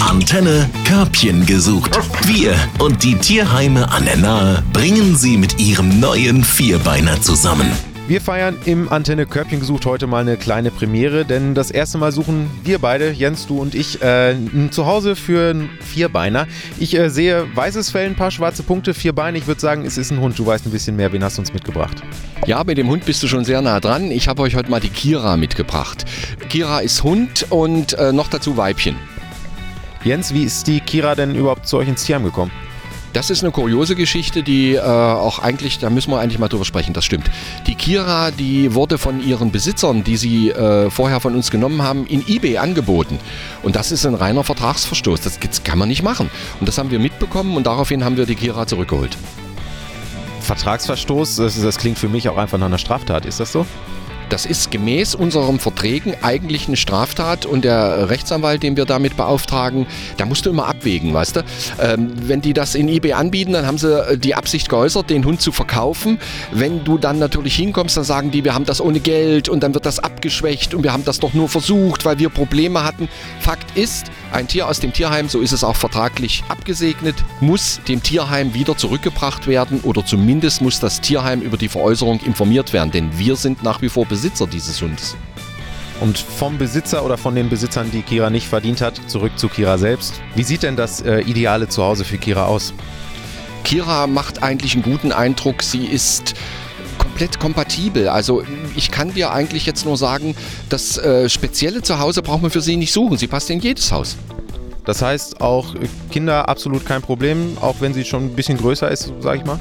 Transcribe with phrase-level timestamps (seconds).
[0.00, 1.98] Antenne Körbchen gesucht.
[2.26, 7.70] Wir und die Tierheime an der Nahe bringen sie mit ihrem neuen Vierbeiner zusammen.
[8.06, 12.12] Wir feiern im Antenne Körbchen gesucht heute mal eine kleine Premiere, denn das erste Mal
[12.12, 16.46] suchen wir beide, Jens, du und ich, äh, ein Zuhause für einen Vierbeiner.
[16.78, 19.38] Ich äh, sehe weißes Fell, ein paar schwarze Punkte, vier Beine.
[19.38, 20.38] Ich würde sagen, es ist ein Hund.
[20.38, 21.12] Du weißt ein bisschen mehr.
[21.12, 22.02] Wen hast du uns mitgebracht?
[22.46, 24.10] Ja, mit dem Hund bist du schon sehr nah dran.
[24.10, 26.04] Ich habe euch heute mal die Kira mitgebracht.
[26.48, 28.96] Kira ist Hund und äh, noch dazu Weibchen.
[30.04, 32.52] Jens, wie ist die Kira denn überhaupt zu euch ins Tierheim gekommen?
[33.12, 36.64] Das ist eine kuriose Geschichte, die äh, auch eigentlich, da müssen wir eigentlich mal drüber
[36.64, 37.30] sprechen, das stimmt.
[37.66, 42.06] Die Kira, die wurde von ihren Besitzern, die sie äh, vorher von uns genommen haben,
[42.06, 43.18] in eBay angeboten.
[43.62, 46.30] Und das ist ein reiner Vertragsverstoß, das kann man nicht machen.
[46.60, 49.16] Und das haben wir mitbekommen und daraufhin haben wir die Kira zurückgeholt.
[50.48, 53.66] Vertragsverstoß, das, das klingt für mich auch einfach nach einer Straftat, ist das so?
[54.28, 59.86] Das ist gemäß unseren Verträgen eigentlich eine Straftat und der Rechtsanwalt, den wir damit beauftragen,
[60.16, 61.44] da musst du immer abwägen, weißt du.
[61.80, 65.24] Ähm, wenn die das in eBay anbieten, dann haben sie äh, die Absicht geäußert, den
[65.24, 66.18] Hund zu verkaufen.
[66.52, 69.74] Wenn du dann natürlich hinkommst, dann sagen die, wir haben das ohne Geld und dann
[69.74, 73.08] wird das abgeschwächt und wir haben das doch nur versucht, weil wir Probleme hatten.
[73.40, 78.02] Fakt ist, ein Tier aus dem Tierheim, so ist es auch vertraglich abgesegnet, muss dem
[78.02, 83.18] Tierheim wieder zurückgebracht werden oder zumindest muss das Tierheim über die Veräußerung informiert werden, denn
[83.18, 85.14] wir sind nach wie vor Besitzer dieses Hundes.
[86.00, 89.78] Und vom Besitzer oder von den Besitzern, die Kira nicht verdient hat, zurück zu Kira
[89.78, 90.20] selbst.
[90.34, 92.74] Wie sieht denn das äh, ideale Zuhause für Kira aus?
[93.62, 95.62] Kira macht eigentlich einen guten Eindruck.
[95.62, 96.34] Sie ist
[96.98, 98.08] komplett kompatibel.
[98.08, 98.42] Also
[98.74, 100.34] ich kann dir eigentlich jetzt nur sagen,
[100.68, 103.18] das äh, spezielle Zuhause braucht man für sie nicht suchen.
[103.18, 104.16] Sie passt in jedes Haus.
[104.84, 105.76] Das heißt, auch
[106.10, 109.60] Kinder absolut kein Problem, auch wenn sie schon ein bisschen größer ist, sag ich mal?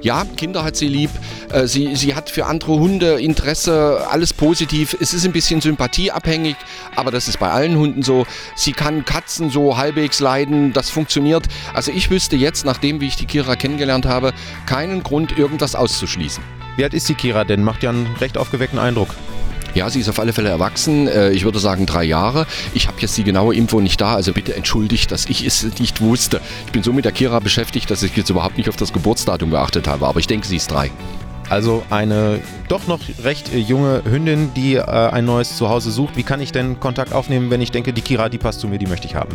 [0.00, 1.10] Ja, Kinder hat sie lieb.
[1.52, 4.96] Äh, sie, sie hat für andere Hunde Interesse, alles positiv.
[5.00, 6.56] Es ist ein bisschen sympathieabhängig,
[6.94, 8.26] aber das ist bei allen Hunden so.
[8.54, 11.46] Sie kann Katzen so halbwegs leiden, das funktioniert.
[11.74, 14.32] Also ich wüsste jetzt, nachdem wie ich die Kira kennengelernt habe,
[14.66, 16.42] keinen Grund, irgendwas auszuschließen.
[16.76, 17.64] Wie alt ist die Kira denn?
[17.64, 19.08] Macht ja einen recht aufgeweckten Eindruck.
[19.74, 21.08] Ja, sie ist auf alle Fälle erwachsen.
[21.08, 22.46] Äh, ich würde sagen drei Jahre.
[22.74, 26.00] Ich habe jetzt die genaue Info nicht da, also bitte entschuldigt, dass ich es nicht
[26.00, 26.40] wusste.
[26.66, 29.50] Ich bin so mit der Kira beschäftigt, dass ich jetzt überhaupt nicht auf das Geburtsdatum
[29.50, 30.90] geachtet habe, aber ich denke, sie ist drei.
[31.48, 36.16] Also eine doch noch recht junge Hündin, die äh, ein neues Zuhause sucht.
[36.16, 38.78] Wie kann ich denn Kontakt aufnehmen, wenn ich denke, die Kira, die passt zu mir,
[38.78, 39.34] die möchte ich haben?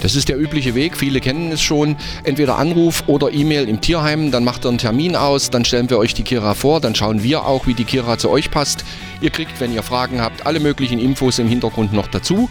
[0.00, 1.96] Das ist der übliche Weg, viele kennen es schon.
[2.24, 5.98] Entweder Anruf oder E-Mail im Tierheim, dann macht ihr einen Termin aus, dann stellen wir
[5.98, 8.84] euch die Kira vor, dann schauen wir auch, wie die Kira zu euch passt.
[9.20, 12.48] Ihr kriegt, wenn ihr Fragen habt, alle möglichen Infos im Hintergrund noch dazu.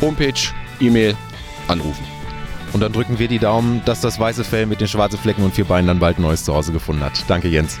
[0.00, 0.32] Homepage,
[0.80, 1.16] E-Mail,
[1.68, 2.04] anrufen.
[2.72, 5.54] Und dann drücken wir die Daumen, dass das weiße Fell mit den schwarzen Flecken und
[5.54, 7.24] vier Beinen dann bald neues Zuhause gefunden hat.
[7.26, 7.80] Danke, Jens.